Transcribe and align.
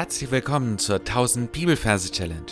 Herzlich 0.00 0.30
willkommen 0.30 0.78
zur 0.78 1.00
1000 1.00 1.52
Bibelverse 1.52 2.10
Challenge. 2.10 2.50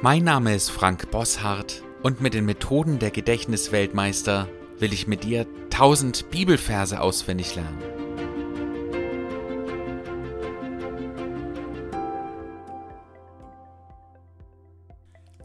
Mein 0.00 0.22
Name 0.22 0.54
ist 0.54 0.70
Frank 0.70 1.10
Bosshardt 1.10 1.82
und 2.04 2.20
mit 2.20 2.32
den 2.32 2.44
Methoden 2.44 3.00
der 3.00 3.10
Gedächtnisweltmeister 3.10 4.48
will 4.78 4.92
ich 4.92 5.08
mit 5.08 5.24
dir 5.24 5.44
1000 5.72 6.30
Bibelverse 6.30 7.00
auswendig 7.00 7.56
lernen. 7.56 7.82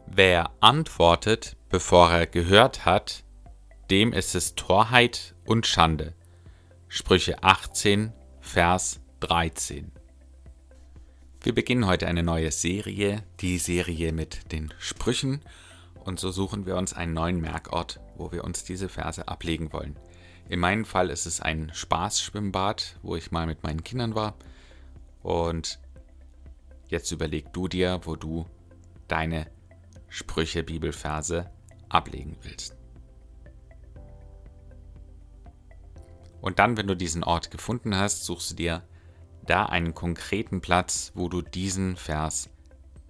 Wer 0.06 0.50
antwortet, 0.60 1.56
bevor 1.68 2.12
er 2.12 2.28
gehört 2.28 2.84
hat, 2.84 3.24
dem 3.90 4.12
ist 4.12 4.36
es 4.36 4.54
Torheit 4.54 5.34
und 5.46 5.66
Schande. 5.66 6.14
Sprüche 6.86 7.42
18, 7.42 8.12
Vers 8.42 9.00
13. 9.20 9.90
Wir 11.40 11.54
beginnen 11.54 11.86
heute 11.86 12.06
eine 12.06 12.22
neue 12.22 12.50
Serie, 12.50 13.22
die 13.40 13.56
Serie 13.56 14.12
mit 14.12 14.52
den 14.52 14.74
Sprüchen, 14.78 15.40
und 16.04 16.20
so 16.20 16.30
suchen 16.30 16.66
wir 16.66 16.76
uns 16.76 16.92
einen 16.92 17.14
neuen 17.14 17.40
Merkort, 17.40 18.00
wo 18.16 18.30
wir 18.30 18.44
uns 18.44 18.64
diese 18.64 18.90
Verse 18.90 19.26
ablegen 19.26 19.72
wollen. 19.72 19.96
In 20.50 20.60
meinem 20.60 20.84
Fall 20.84 21.08
ist 21.08 21.24
es 21.24 21.40
ein 21.40 21.70
Spaßschwimmbad, 21.72 22.98
wo 23.00 23.16
ich 23.16 23.30
mal 23.30 23.46
mit 23.46 23.62
meinen 23.62 23.84
Kindern 23.84 24.14
war. 24.14 24.34
Und 25.22 25.78
jetzt 26.88 27.10
überleg 27.10 27.54
du 27.54 27.68
dir, 27.68 28.00
wo 28.02 28.16
du 28.16 28.44
deine 29.08 29.46
Sprüche 30.08 30.62
Bibelverse 30.62 31.50
ablegen 31.88 32.36
willst. 32.42 32.76
Und 36.42 36.58
dann, 36.58 36.76
wenn 36.76 36.88
du 36.88 36.96
diesen 36.96 37.22
Ort 37.22 37.52
gefunden 37.52 37.96
hast, 37.96 38.24
suchst 38.24 38.50
du 38.50 38.54
dir 38.56 38.82
da 39.46 39.66
einen 39.66 39.94
konkreten 39.94 40.60
Platz, 40.60 41.12
wo 41.14 41.28
du 41.28 41.40
diesen 41.40 41.96
Vers 41.96 42.50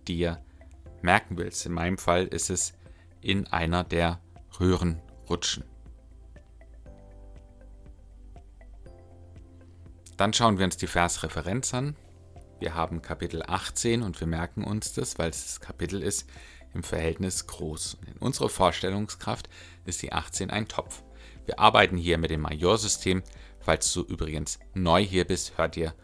dir 0.06 0.44
merken 1.00 1.38
willst. 1.38 1.64
In 1.64 1.72
meinem 1.72 1.96
Fall 1.96 2.26
ist 2.26 2.50
es 2.50 2.74
in 3.22 3.46
einer 3.46 3.84
der 3.84 4.20
Röhrenrutschen. 4.60 5.64
Dann 10.18 10.34
schauen 10.34 10.58
wir 10.58 10.66
uns 10.66 10.76
die 10.76 10.86
Versreferenz 10.86 11.72
an. 11.72 11.96
Wir 12.60 12.74
haben 12.74 13.00
Kapitel 13.00 13.42
18 13.46 14.02
und 14.02 14.20
wir 14.20 14.26
merken 14.26 14.62
uns 14.62 14.92
das, 14.92 15.18
weil 15.18 15.30
es 15.30 15.46
das 15.46 15.60
Kapitel 15.60 16.02
ist, 16.02 16.28
im 16.74 16.82
Verhältnis 16.82 17.46
groß. 17.46 17.96
In 18.06 18.18
unserer 18.18 18.50
Vorstellungskraft 18.50 19.48
ist 19.86 20.02
die 20.02 20.12
18 20.12 20.50
ein 20.50 20.68
Topf. 20.68 21.02
Wir 21.46 21.58
arbeiten 21.58 21.96
hier 21.96 22.18
mit 22.18 22.30
dem 22.30 22.42
Majorsystem. 22.42 23.22
Falls 23.60 23.92
du 23.92 24.02
übrigens 24.02 24.58
neu 24.74 25.04
hier 25.04 25.24
bist, 25.24 25.56
hör 25.56 25.68
dir 25.68 25.94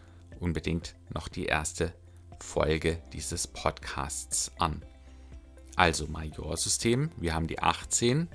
unbedingt 0.40 0.94
noch 1.12 1.28
die 1.28 1.46
erste 1.46 1.92
Folge 2.40 3.02
dieses 3.12 3.46
Podcasts 3.46 4.52
an. 4.58 4.82
Also 5.76 6.06
Majorsystem, 6.06 7.10
wir 7.16 7.34
haben 7.34 7.46
die 7.46 7.60
18 7.60 8.28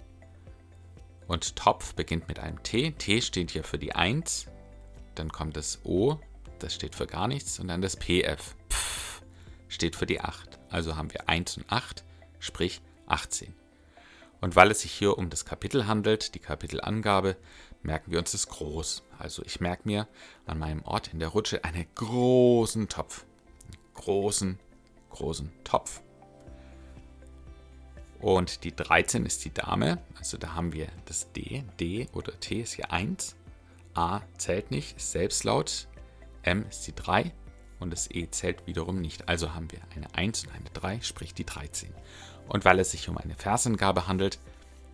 und 1.27 1.55
Topf 1.55 1.93
beginnt 1.93 2.27
mit 2.27 2.39
einem 2.39 2.61
T. 2.63 2.91
T 2.91 3.21
steht 3.21 3.51
hier 3.51 3.63
für 3.63 3.77
die 3.77 3.95
1, 3.95 4.47
dann 5.15 5.29
kommt 5.29 5.57
das 5.57 5.79
O, 5.83 6.19
das 6.59 6.73
steht 6.73 6.95
für 6.95 7.07
gar 7.07 7.27
nichts 7.27 7.59
und 7.59 7.67
dann 7.67 7.81
das 7.81 7.97
PF. 7.97 8.55
Pf, 8.69 9.21
steht 9.67 9.95
für 9.95 10.05
die 10.05 10.21
8. 10.21 10.59
Also 10.69 10.95
haben 10.95 11.11
wir 11.11 11.27
1 11.27 11.57
und 11.57 11.71
8, 11.71 12.03
sprich 12.39 12.81
18. 13.07 13.53
Und 14.43 14.57
weil 14.57 14.71
es 14.71 14.81
sich 14.81 14.91
hier 14.91 15.17
um 15.17 15.29
das 15.29 15.45
Kapitel 15.45 15.87
handelt, 15.87 16.35
die 16.35 16.39
Kapitelangabe, 16.39 17.37
merken 17.81 18.11
wir 18.11 18.19
uns 18.19 18.33
das 18.33 18.49
groß. 18.49 19.03
Also 19.17 19.41
ich 19.45 19.61
merke 19.61 19.83
mir 19.85 20.05
an 20.45 20.59
meinem 20.59 20.83
Ort 20.83 21.13
in 21.13 21.19
der 21.19 21.29
Rutsche 21.29 21.63
einen 21.63 21.85
großen 21.95 22.89
Topf. 22.89 23.23
Einen 23.63 23.93
großen, 23.93 24.59
großen 25.11 25.49
Topf. 25.63 26.01
Und 28.19 28.65
die 28.65 28.75
13 28.75 29.25
ist 29.25 29.45
die 29.45 29.53
Dame, 29.53 29.99
also 30.17 30.37
da 30.37 30.55
haben 30.55 30.73
wir 30.73 30.89
das 31.05 31.31
D. 31.31 31.63
D 31.79 32.09
oder 32.11 32.37
T 32.41 32.59
ist 32.59 32.73
hier 32.73 32.91
1. 32.91 33.37
A 33.93 34.23
zählt 34.37 34.71
nicht, 34.71 34.97
ist 34.97 35.13
Selbstlaut. 35.13 35.87
M 36.41 36.65
ist 36.69 36.85
die 36.85 36.93
3 36.93 37.31
und 37.83 37.91
das 37.91 38.09
E 38.09 38.29
zählt 38.31 38.65
wiederum 38.65 38.99
nicht. 38.99 39.29
Also 39.29 39.53
haben 39.53 39.71
wir 39.71 39.79
eine 39.95 40.13
1 40.15 40.45
und 40.45 40.53
eine 40.53 40.69
3, 40.73 41.01
sprich 41.01 41.33
die 41.33 41.45
13. 41.45 41.93
Und 42.47 42.65
weil 42.65 42.79
es 42.79 42.91
sich 42.91 43.09
um 43.09 43.17
eine 43.17 43.35
Versangabe 43.35 44.07
handelt, 44.07 44.39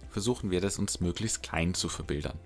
versuchen 0.09 0.51
wir 0.51 0.59
das 0.59 0.77
uns 0.79 0.99
möglichst 0.99 1.43
klein 1.43 1.73
zu 1.73 1.87
verbildern. 1.87 2.37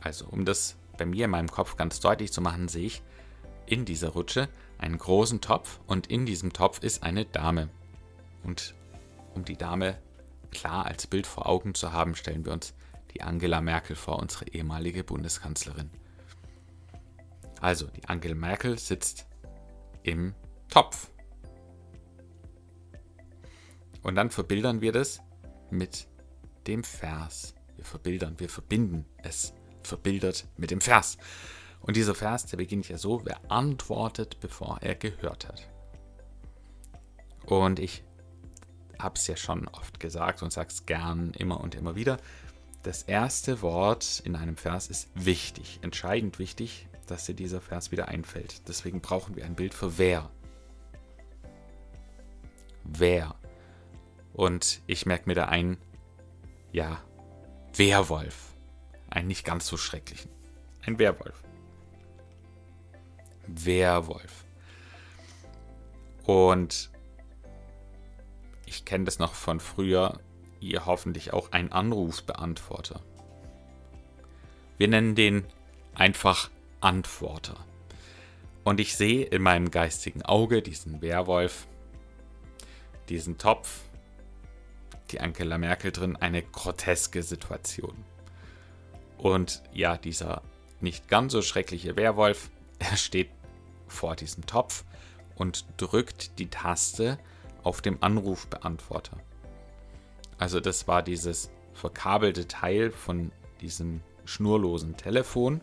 Also, 0.00 0.26
um 0.26 0.44
das 0.44 0.76
bei 0.96 1.06
mir 1.06 1.26
in 1.26 1.30
meinem 1.30 1.50
Kopf 1.50 1.76
ganz 1.76 2.00
deutlich 2.00 2.32
zu 2.32 2.40
machen, 2.40 2.68
sehe 2.68 2.86
ich 2.86 3.02
in 3.66 3.84
dieser 3.84 4.08
Rutsche 4.10 4.48
einen 4.78 4.98
großen 4.98 5.40
Topf 5.40 5.78
und 5.86 6.06
in 6.08 6.26
diesem 6.26 6.52
Topf 6.52 6.82
ist 6.82 7.02
eine 7.02 7.26
Dame. 7.26 7.68
Und 8.42 8.74
um 9.34 9.44
die 9.44 9.56
Dame 9.56 9.98
klar 10.50 10.86
als 10.86 11.06
Bild 11.06 11.26
vor 11.26 11.46
Augen 11.46 11.74
zu 11.74 11.92
haben, 11.92 12.16
stellen 12.16 12.44
wir 12.44 12.52
uns 12.52 12.74
die 13.14 13.22
Angela 13.22 13.60
Merkel 13.60 13.94
vor, 13.94 14.18
unsere 14.18 14.48
ehemalige 14.48 15.04
Bundeskanzlerin. 15.04 15.90
Also, 17.60 17.86
die 17.86 18.04
Angela 18.06 18.34
Merkel 18.34 18.78
sitzt 18.78 19.26
im 20.02 20.34
Topf. 20.68 21.10
Und 24.02 24.14
dann 24.14 24.30
verbildern 24.30 24.80
wir 24.80 24.92
das 24.92 25.20
mit 25.70 26.08
dem 26.66 26.84
Vers. 26.84 27.54
Wir 27.76 27.84
verbildern, 27.84 28.38
wir 28.38 28.48
verbinden 28.48 29.04
es 29.22 29.52
verbildert 29.82 30.46
mit 30.56 30.70
dem 30.70 30.80
Vers. 30.80 31.18
Und 31.80 31.96
dieser 31.96 32.14
Vers, 32.14 32.46
der 32.46 32.58
beginnt 32.58 32.88
ja 32.88 32.98
so, 32.98 33.24
wer 33.24 33.40
antwortet, 33.50 34.38
bevor 34.40 34.78
er 34.82 34.94
gehört 34.94 35.48
hat. 35.48 35.68
Und 37.46 37.78
ich 37.78 38.04
habe 38.98 39.16
es 39.16 39.26
ja 39.26 39.36
schon 39.36 39.66
oft 39.68 39.98
gesagt 39.98 40.42
und 40.42 40.52
sage 40.52 40.68
es 40.68 40.84
gern 40.86 41.32
immer 41.32 41.60
und 41.60 41.74
immer 41.74 41.96
wieder. 41.96 42.18
Das 42.82 43.02
erste 43.02 43.62
Wort 43.62 44.20
in 44.24 44.36
einem 44.36 44.56
Vers 44.56 44.88
ist 44.88 45.08
wichtig, 45.14 45.80
entscheidend 45.82 46.38
wichtig, 46.38 46.86
dass 47.10 47.26
dir 47.26 47.34
dieser 47.34 47.60
Vers 47.60 47.90
wieder 47.90 48.08
einfällt. 48.08 48.68
Deswegen 48.68 49.00
brauchen 49.00 49.36
wir 49.36 49.44
ein 49.44 49.56
Bild 49.56 49.74
für 49.74 49.98
wer. 49.98 50.30
Wer. 52.84 53.34
Und 54.32 54.80
ich 54.86 55.06
merke 55.06 55.28
mir 55.28 55.34
da 55.34 55.46
ein, 55.46 55.76
ja, 56.72 57.02
Werwolf. 57.74 58.54
Einen 59.08 59.28
nicht 59.28 59.44
ganz 59.44 59.66
so 59.66 59.76
schrecklichen. 59.76 60.30
Ein 60.86 60.98
Werwolf. 60.98 61.42
Werwolf. 63.46 64.44
Und 66.24 66.90
ich 68.66 68.84
kenne 68.84 69.04
das 69.04 69.18
noch 69.18 69.34
von 69.34 69.58
früher, 69.58 70.20
ihr 70.60 70.86
hoffentlich 70.86 71.32
auch 71.32 71.50
ein 71.50 71.72
Anrufsbeantworter. 71.72 73.00
Wir 74.78 74.88
nennen 74.88 75.14
den 75.14 75.44
einfach 75.94 76.50
Antworter. 76.80 77.56
Und 78.64 78.80
ich 78.80 78.96
sehe 78.96 79.24
in 79.24 79.42
meinem 79.42 79.70
geistigen 79.70 80.22
Auge 80.22 80.62
diesen 80.62 81.02
Werwolf, 81.02 81.66
diesen 83.08 83.38
Topf, 83.38 83.80
die 85.10 85.20
Angela 85.20 85.58
Merkel 85.58 85.92
drin, 85.92 86.16
eine 86.16 86.42
groteske 86.42 87.22
Situation. 87.22 88.04
Und 89.18 89.62
ja, 89.72 89.96
dieser 89.96 90.42
nicht 90.80 91.08
ganz 91.08 91.32
so 91.32 91.42
schreckliche 91.42 91.96
Werwolf, 91.96 92.50
er 92.78 92.96
steht 92.96 93.30
vor 93.88 94.16
diesem 94.16 94.46
Topf 94.46 94.84
und 95.34 95.64
drückt 95.76 96.38
die 96.38 96.48
Taste 96.48 97.18
auf 97.62 97.82
dem 97.82 98.02
Anrufbeantworter. 98.02 99.18
Also 100.38 100.60
das 100.60 100.88
war 100.88 101.02
dieses 101.02 101.50
verkabelte 101.74 102.48
Teil 102.48 102.90
von 102.90 103.32
diesem 103.60 104.00
schnurlosen 104.24 104.96
Telefon 104.96 105.60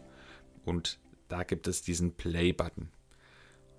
und 0.65 1.00
da 1.27 1.44
gibt 1.44 1.68
es 1.68 1.81
diesen 1.81 2.15
Play-Button. 2.15 2.91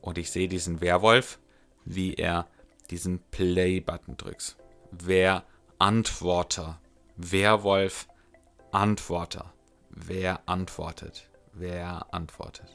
Und 0.00 0.18
ich 0.18 0.30
sehe 0.30 0.48
diesen 0.48 0.80
Werwolf, 0.80 1.38
wie 1.84 2.14
er 2.14 2.46
diesen 2.90 3.20
Play-Button 3.30 4.16
drückt. 4.16 4.56
Wer 4.90 5.44
Antworter. 5.78 6.80
Werwolf, 7.16 8.08
Antworter. 8.70 9.52
Wer 9.90 10.48
antwortet? 10.48 11.28
Wer 11.52 12.06
antwortet? 12.14 12.68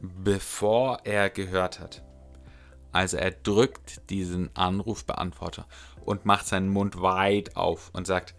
Bevor 0.00 1.00
er 1.04 1.30
gehört 1.30 1.80
hat. 1.80 2.02
Also 2.92 3.18
er 3.18 3.30
drückt 3.30 4.08
diesen 4.08 4.54
Anrufbeantworter 4.56 5.66
und 6.04 6.24
macht 6.24 6.46
seinen 6.46 6.70
Mund 6.70 7.02
weit 7.02 7.56
auf 7.56 7.90
und 7.92 8.06
sagt 8.06 8.34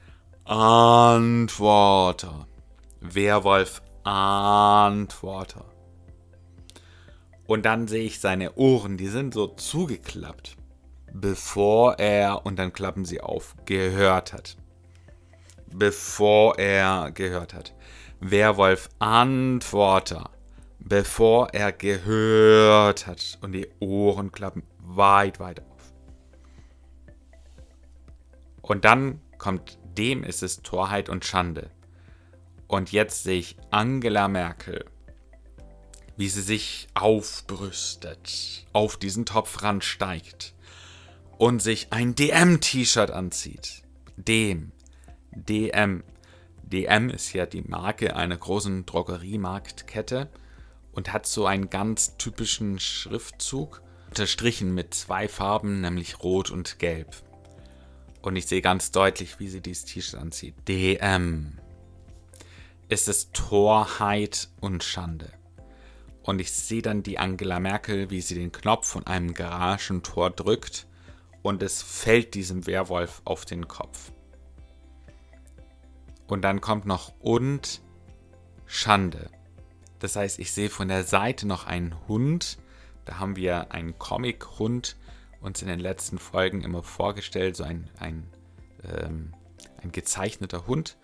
Antworter. 0.45 2.47
Werwolf, 2.99 3.83
Antworter. 4.07 5.65
Und 7.45 7.65
dann 7.65 7.87
sehe 7.87 8.03
ich 8.03 8.19
seine 8.19 8.55
Ohren, 8.55 8.97
die 8.97 9.07
sind 9.07 9.33
so 9.33 9.47
zugeklappt 9.47 10.57
bevor 11.13 11.99
er, 11.99 12.45
und 12.45 12.57
dann 12.57 12.73
klappen 12.73 13.05
sie 13.05 13.21
auf, 13.21 13.55
gehört 13.65 14.33
hat. 14.33 14.57
Bevor 15.73 16.57
er 16.57 17.11
gehört 17.11 17.53
hat. 17.53 17.73
Werwolf 18.19 18.89
antworte, 18.99 20.23
bevor 20.79 21.53
er 21.53 21.71
gehört 21.71 23.05
hat 23.05 23.37
und 23.41 23.51
die 23.51 23.67
Ohren 23.79 24.31
klappen 24.31 24.63
weit, 24.79 25.39
weit 25.39 25.59
auf. 25.59 25.93
Und 28.61 28.85
dann 28.85 29.21
kommt 29.37 29.77
dem 29.97 30.23
ist 30.23 30.43
es 30.43 30.61
Torheit 30.61 31.09
und 31.09 31.25
Schande. 31.25 31.69
Und 32.67 32.91
jetzt 32.91 33.23
sehe 33.23 33.39
ich 33.39 33.57
Angela 33.71 34.27
Merkel, 34.27 34.85
wie 36.17 36.27
sie 36.27 36.41
sich 36.41 36.87
aufbrüstet, 36.93 38.65
auf 38.73 38.97
diesen 38.97 39.25
Topf 39.25 39.63
ransteigt 39.63 40.53
und 41.37 41.61
sich 41.61 41.87
ein 41.91 42.15
DM-T-Shirt 42.15 43.11
anzieht. 43.11 43.83
Dem. 44.17 44.71
DM. 45.31 46.03
DM 46.63 47.09
ist 47.09 47.31
ja 47.33 47.45
die 47.45 47.61
Marke 47.61 48.15
einer 48.15 48.35
großen 48.35 48.85
Drogeriemarktkette 48.85 50.29
und 50.91 51.13
hat 51.13 51.25
so 51.25 51.45
einen 51.45 51.69
ganz 51.69 52.17
typischen 52.17 52.79
Schriftzug, 52.79 53.81
unterstrichen 54.09 54.73
mit 54.73 54.93
zwei 54.93 55.27
Farben, 55.27 55.79
nämlich 55.79 56.21
Rot 56.23 56.49
und 56.49 56.79
Gelb. 56.79 57.15
Und 58.21 58.35
ich 58.35 58.47
sehe 58.47 58.61
ganz 58.61 58.91
deutlich, 58.91 59.39
wie 59.39 59.47
sie 59.47 59.61
dieses 59.61 59.85
T-Shirt 59.85 60.19
anzieht. 60.19 60.55
DM. 60.67 61.59
Es 62.89 63.09
ist 63.09 63.33
Torheit 63.33 64.49
und 64.61 64.81
Schande. 64.81 65.33
Und 66.23 66.39
ich 66.39 66.53
sehe 66.53 66.81
dann 66.81 67.03
die 67.03 67.19
Angela 67.19 67.59
Merkel, 67.59 68.09
wie 68.09 68.21
sie 68.21 68.35
den 68.35 68.53
Knopf 68.53 68.87
von 68.87 69.05
einem 69.05 69.33
Garagentor 69.33 70.29
drückt 70.29 70.87
und 71.41 71.61
es 71.63 71.81
fällt 71.81 72.33
diesem 72.33 72.65
Werwolf 72.65 73.21
auf 73.25 73.43
den 73.43 73.67
Kopf. 73.67 74.11
Und 76.27 76.43
dann 76.43 76.61
kommt 76.61 76.85
noch 76.85 77.13
und 77.19 77.81
Schande. 78.65 79.31
Das 79.99 80.15
heißt, 80.15 80.39
ich 80.39 80.53
sehe 80.53 80.69
von 80.69 80.87
der 80.87 81.03
Seite 81.03 81.45
noch 81.45 81.65
einen 81.65 81.95
Hund. 82.07 82.57
Da 83.03 83.19
haben 83.19 83.35
wir 83.35 83.71
einen 83.73 83.97
Comic-Hund 83.99 84.95
uns 85.41 85.61
in 85.61 85.67
den 85.67 85.79
letzten 85.79 86.19
Folgen 86.19 86.61
immer 86.61 86.83
vorgestellt, 86.83 87.55
so 87.55 87.63
ein, 87.63 87.89
ein, 87.99 88.27
ähm, 88.83 89.33
ein 89.81 89.91
gezeichneter 89.91 90.67
Hund. 90.67 90.97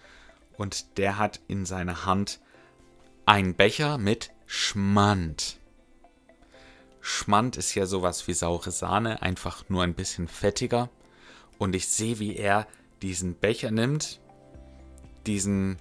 Und 0.58 0.98
der 0.98 1.18
hat 1.18 1.40
in 1.48 1.66
seiner 1.66 2.06
Hand 2.06 2.40
einen 3.26 3.56
Becher 3.56 3.98
mit 3.98 4.32
Schmand. 4.46 5.58
Schmand 7.02 7.58
ist 7.58 7.76
ja 7.76 7.86
sowas 7.86 8.28
wie 8.28 8.34
saure 8.34 8.72
Sahne, 8.72 9.22
einfach 9.22 9.70
nur 9.70 9.84
ein 9.84 9.94
bisschen 9.94 10.28
fettiger. 10.28 10.90
Und 11.58 11.76
ich 11.76 11.90
sehe, 11.90 12.20
wie 12.20 12.36
er 12.36 12.68
diesen 13.02 13.36
Becher 13.36 13.72
nimmt, 13.72 14.22
diesen 15.26 15.78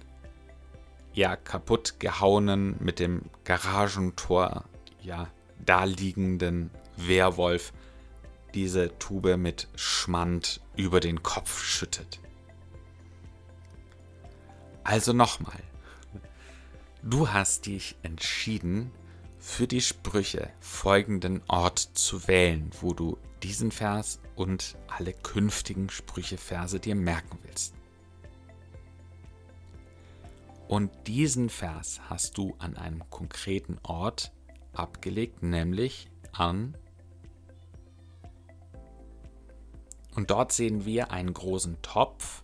ja 1.13 1.35
kaputt 1.35 1.99
gehauenen 1.99 2.75
mit 2.79 2.99
dem 2.99 3.23
Garagentor 3.43 4.65
ja 5.01 5.27
daliegenden 5.65 6.71
Werwolf 6.97 7.73
diese 8.53 8.97
Tube 8.99 9.37
mit 9.37 9.67
Schmand 9.75 10.61
über 10.75 10.99
den 10.99 11.23
Kopf 11.23 11.63
schüttet. 11.63 12.19
Also 14.83 15.13
nochmal. 15.13 15.61
Du 17.01 17.29
hast 17.29 17.65
dich 17.65 17.95
entschieden, 18.03 18.91
für 19.37 19.67
die 19.67 19.81
Sprüche 19.81 20.49
folgenden 20.61 21.41
Ort 21.49 21.79
zu 21.79 22.27
wählen, 22.27 22.71
wo 22.79 22.93
du 22.93 23.17
diesen 23.43 23.71
Vers 23.71 24.21
und 24.35 24.77
alle 24.87 25.13
künftigen 25.13 25.89
Sprücheverse 25.89 26.79
dir 26.79 26.95
merken 26.95 27.37
willst. 27.43 27.75
Und 30.69 30.91
diesen 31.07 31.49
Vers 31.49 31.99
hast 32.09 32.37
du 32.37 32.55
an 32.57 32.77
einem 32.77 33.03
konkreten 33.09 33.79
Ort 33.83 34.31
abgelegt, 34.73 35.43
nämlich 35.43 36.09
an 36.31 36.77
Und 40.15 40.29
dort 40.29 40.51
sehen 40.51 40.85
wir 40.85 41.11
einen 41.11 41.33
großen 41.33 41.81
Topf. 41.81 42.42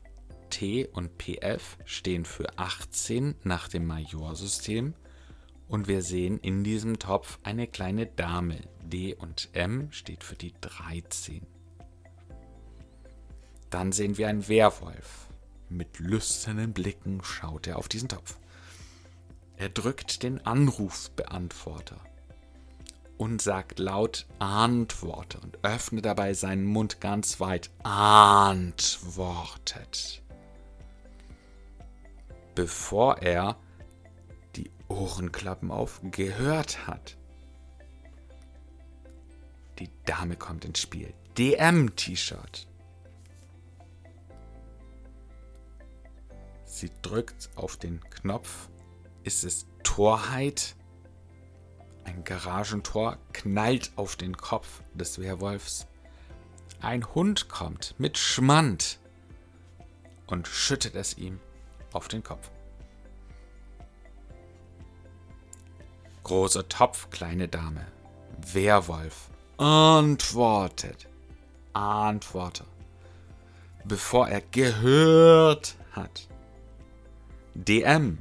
T 0.60 0.86
und 0.88 1.18
PF 1.18 1.78
stehen 1.86 2.26
für 2.26 2.60
18 2.60 3.36
nach 3.46 3.70
dem 3.70 3.88
Majorsystem. 3.88 4.94
Und 5.70 5.88
wir 5.88 6.02
sehen 6.02 6.38
in 6.38 6.66
diesem 6.66 7.00
Topf 7.00 7.40
eine 7.44 7.66
kleine 7.66 8.08
Dame. 8.08 8.60
D 8.84 9.16
und 9.16 9.48
M 9.54 9.90
steht 9.94 10.26
für 10.26 10.36
die 10.36 10.54
13. 10.60 11.48
Dann 13.70 13.94
sehen 13.94 14.18
wir 14.18 14.28
einen 14.28 14.50
Werwolf. 14.50 15.30
Mit 15.70 15.98
lüsternen 16.00 16.74
Blicken 16.74 17.24
schaut 17.24 17.66
er 17.66 17.78
auf 17.78 17.88
diesen 17.88 18.10
Topf. 18.10 18.38
Er 19.56 19.70
drückt 19.70 20.24
den 20.24 20.46
Anrufbeantworter 20.46 22.02
und 23.18 23.42
sagt 23.42 23.80
laut 23.80 24.26
Antworte 24.40 25.40
und 25.40 25.64
öffnet 25.64 26.04
dabei 26.04 26.34
seinen 26.34 26.66
Mund 26.66 27.00
ganz 27.00 27.40
weit. 27.40 27.70
Antwortet. 27.84 28.82
Bevor 32.60 33.20
er 33.20 33.56
die 34.58 34.70
Ohrenklappen 34.90 35.72
auf 35.72 36.02
gehört 36.04 36.88
hat. 36.88 37.16
Die 39.80 39.90
Dame 40.04 40.36
kommt 40.36 40.66
ins 40.66 40.80
Spiel. 40.80 41.14
DM-T-Shirt. 41.38 42.68
Sie 46.66 46.92
drückt 47.02 47.50
auf 47.56 47.78
den 47.78 48.02
Knopf. 48.10 48.68
Ist 49.24 49.46
es 49.46 49.66
Torheit? 49.84 50.76
Ein 52.04 52.26
Garagentor 52.26 53.20
knallt 53.32 53.94
auf 53.96 54.18
den 54.18 54.36
Kopf 54.36 54.82
des 54.94 55.18
Werwolfs. 55.18 55.88
Ein 56.82 57.06
Hund 57.16 57.48
kommt 57.48 57.96
mit 58.00 58.18
Schmand 58.18 59.00
und 60.28 60.46
schüttet 60.46 60.96
es 60.96 61.18
ihm 61.18 61.40
auf 61.94 62.08
den 62.08 62.24
Kopf. 62.24 62.50
Großer 66.24 66.68
Topf, 66.68 67.10
kleine 67.10 67.48
Dame. 67.48 67.86
Werwolf 68.54 69.30
antwortet. 69.60 71.08
Antworte. 71.74 72.66
Bevor 73.86 74.28
er 74.28 74.42
gehört 74.42 75.76
hat. 75.92 76.28
DM. 77.54 78.20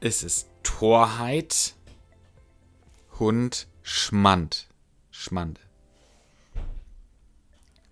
Ist 0.00 0.22
es 0.22 0.46
Torheit? 0.62 1.74
Hund 3.18 3.66
Schmand. 3.82 4.68
Schmande. 5.10 5.60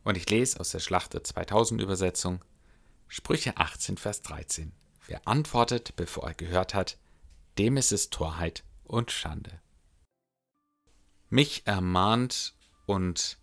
Und 0.04 0.16
ich 0.16 0.28
lese 0.28 0.60
aus 0.60 0.70
der 0.70 0.80
Schlachte 0.80 1.22
2000 1.22 1.80
Übersetzung 1.80 2.40
Sprüche 3.08 3.56
18, 3.56 3.96
Vers 3.96 4.22
13. 4.22 4.72
Wer 5.06 5.26
antwortet, 5.28 5.94
bevor 5.96 6.28
er 6.28 6.34
gehört 6.34 6.74
hat, 6.74 6.98
dem 7.58 7.76
ist 7.76 7.92
es 7.92 8.10
Torheit 8.10 8.64
und 8.84 9.10
Schande. 9.10 9.60
Mich 11.30 11.66
ermahnt 11.66 12.54
und 12.86 13.38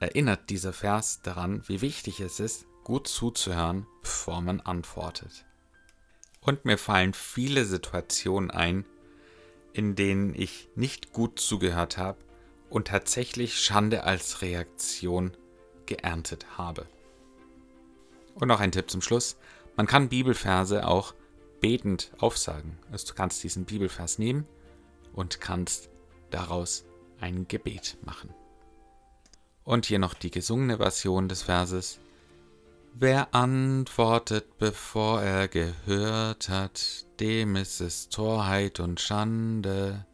erinnert 0.00 0.50
dieser 0.50 0.72
Vers 0.72 1.20
daran, 1.22 1.62
wie 1.66 1.80
wichtig 1.80 2.20
es 2.20 2.40
ist, 2.40 2.66
gut 2.84 3.08
zuzuhören, 3.08 3.86
bevor 4.02 4.40
man 4.40 4.60
antwortet. 4.60 5.44
Und 6.40 6.64
mir 6.64 6.78
fallen 6.78 7.14
viele 7.14 7.64
Situationen 7.64 8.50
ein, 8.50 8.84
in 9.72 9.96
denen 9.96 10.34
ich 10.34 10.68
nicht 10.74 11.12
gut 11.12 11.38
zugehört 11.38 11.98
habe 11.98 12.18
und 12.70 12.88
tatsächlich 12.88 13.60
Schande 13.60 14.04
als 14.04 14.42
Reaktion 14.42 15.36
geerntet 15.86 16.58
habe. 16.58 16.86
Und 18.38 18.48
noch 18.48 18.60
ein 18.60 18.72
Tipp 18.72 18.90
zum 18.90 19.02
Schluss. 19.02 19.36
Man 19.76 19.86
kann 19.86 20.08
Bibelverse 20.08 20.86
auch 20.86 21.14
betend 21.60 22.12
aufsagen. 22.18 22.78
Also 22.90 23.08
du 23.08 23.14
kannst 23.14 23.42
diesen 23.42 23.64
Bibelvers 23.64 24.18
nehmen 24.18 24.46
und 25.12 25.40
kannst 25.40 25.90
daraus 26.30 26.84
ein 27.20 27.48
Gebet 27.48 27.98
machen. 28.04 28.32
Und 29.64 29.86
hier 29.86 29.98
noch 29.98 30.14
die 30.14 30.30
gesungene 30.30 30.78
Version 30.78 31.28
des 31.28 31.42
Verses. 31.42 31.98
Wer 32.94 33.34
antwortet, 33.34 34.58
bevor 34.58 35.20
er 35.20 35.46
gehört 35.46 36.48
hat, 36.48 37.06
dem 37.20 37.56
ist 37.56 37.80
es 37.80 38.08
Torheit 38.08 38.80
und 38.80 39.00
Schande. 39.00 40.06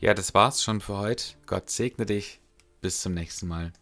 Ja, 0.00 0.14
das 0.14 0.34
war's 0.34 0.62
schon 0.62 0.80
für 0.80 0.98
heute. 0.98 1.34
Gott 1.46 1.70
segne 1.70 2.06
dich. 2.06 2.40
Bis 2.80 3.00
zum 3.02 3.14
nächsten 3.14 3.46
Mal. 3.46 3.70